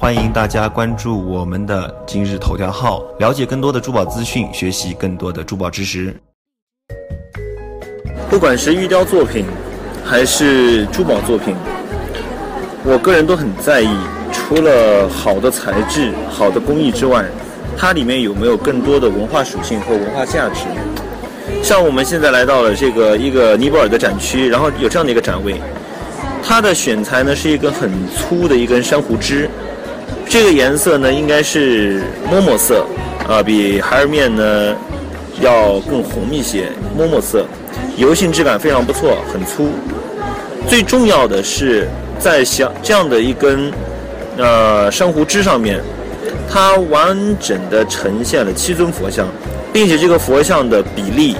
[0.00, 6.14] 欢迎大家关注我们的今日头条号，了解更多的珠宝资讯，学习更多的珠宝知识。
[8.30, 9.44] 不管是玉雕作品，
[10.02, 11.54] 还是珠宝作品，
[12.84, 13.94] 我个人都很在意，
[14.32, 17.26] 除了好的材质、好的工艺之外，
[17.76, 20.64] 它里面有没有更多的文化属性和文化价值？
[21.62, 25.60] 像我们现在来到了这个一个尼泊尔的展区，然后有这样的一个展位，
[26.42, 29.48] 它的选材呢是一根很粗的一根珊瑚枝，
[30.28, 32.86] 这个颜色呢应该是墨墨色，
[33.28, 34.74] 啊，比孩儿面呢
[35.40, 37.44] 要更红一些，墨墨色，
[37.96, 39.70] 油性质感非常不错，很粗。
[40.68, 41.88] 最重要的是
[42.18, 43.70] 在像这样的一根
[44.38, 45.80] 呃珊瑚枝上面，
[46.48, 49.26] 它完整的呈现了七尊佛像，
[49.72, 51.36] 并且这个佛像的比例、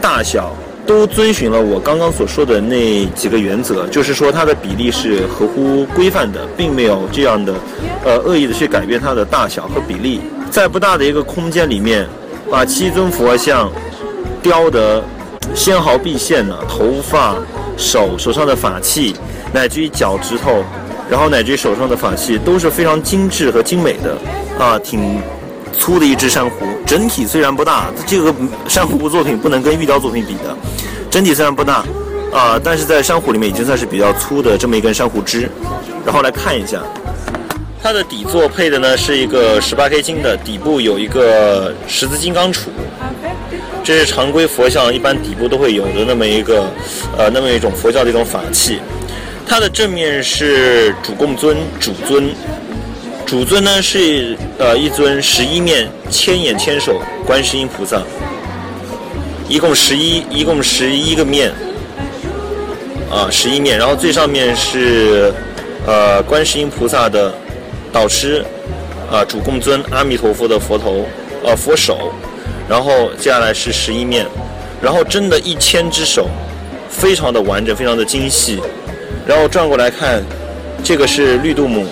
[0.00, 7.54] 大小都遵循了我刚刚所说的那几个原则，就是说它的比例是合乎规范的，并没有这样的
[8.04, 10.20] 呃恶意的去改变它的大小和比例。
[10.50, 12.06] 在不大的一个空间里面，
[12.50, 13.70] 把七尊佛像
[14.42, 15.02] 雕得
[15.54, 17.36] 纤毫毕现呢，头发、
[17.76, 19.14] 手手上的法器，
[19.52, 20.64] 乃至于脚趾头，
[21.08, 24.18] 然后乃至于手上的法器都是非常精致和精美的，
[24.58, 25.22] 啊，挺
[25.78, 26.66] 粗的一只珊瑚。
[26.86, 28.34] 整体虽然不大，这个
[28.68, 30.56] 珊瑚作品不能跟玉雕作品比的。
[31.10, 31.84] 整体虽然不大，
[32.32, 35.48] 啊，但是在珊瑚里面已经算是比较粗的这么一根珊瑚枝。
[36.04, 36.82] 然后来看一下，
[37.82, 42.68] 它的底座配的呢是一个十八 K 金的，底部有一个十字金刚杵。
[43.84, 46.64] 这是常规佛像一般底部都会有的那么一个，
[47.18, 48.78] 呃，那么一种佛教的一种法器。
[49.44, 52.32] 它的正面是主供尊、主尊，
[53.26, 58.02] 主尊呢是呃一尊十一面千眼千手观世音菩萨，
[59.48, 61.50] 一共十一，一共十一个面，
[63.10, 63.78] 啊，十一面。
[63.78, 65.32] 然后最上面是
[65.86, 67.32] 呃观世音菩萨的
[67.90, 68.44] 导师，
[69.10, 71.06] 啊，主供尊阿弥陀佛的佛头，
[71.44, 72.12] 呃佛手。
[72.68, 74.26] 然后接下来是十一面，
[74.80, 76.28] 然后真的一千只手，
[76.88, 78.60] 非常的完整，非常的精细。
[79.26, 80.22] 然后转过来看，
[80.82, 81.86] 这个是绿度母，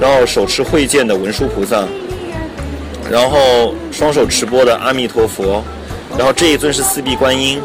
[0.00, 1.84] 然后手持慧剑的文殊菩萨，
[3.10, 5.62] 然后双手持钵的阿弥陀佛，
[6.18, 7.60] 然后这一尊是四臂观音，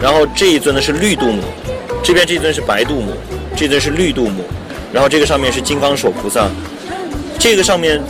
[0.00, 1.42] 然后这一尊呢是绿度母，
[2.02, 3.12] 这边这尊是白度母，
[3.56, 4.44] 这尊是绿度母，
[4.92, 6.48] 然后这个上面是金刚手菩萨，
[7.38, 8.00] 这个上面。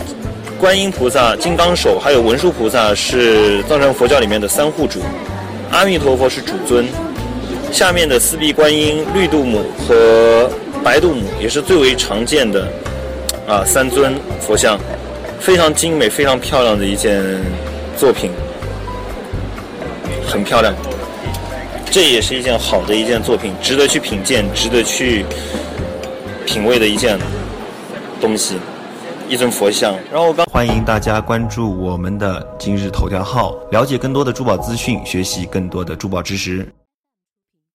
[0.58, 5.00] 观音菩萨、金刚手还有文殊菩萨是藏传佛教里面的三护主，
[5.70, 6.86] 阿弥陀佛是主尊，
[7.70, 10.50] 下面的四臂观音、绿度母和
[10.82, 12.66] 白度母也是最为常见的
[13.46, 14.78] 啊三尊佛像，
[15.38, 17.22] 非常精美、非常漂亮的一件
[17.96, 18.30] 作品，
[20.26, 20.74] 很漂亮，
[21.90, 25.24] 这也是一件好的一件作品，值得去品鉴、值得去
[26.44, 27.18] 品味的一件
[28.20, 28.58] 东西。
[29.28, 36.64] 一尊佛像，然后我刚欢迎大家关注我们的今日头条号，了解更多的珠宝资讯，学习更多的珠宝知识。